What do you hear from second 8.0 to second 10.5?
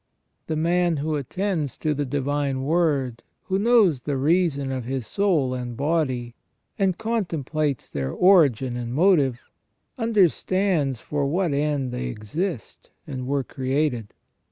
origin and motive, under